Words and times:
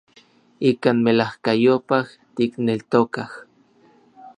Ikan 0.69 0.97
melajkayopaj 1.07 2.07
tikneltokaj. 2.35 3.29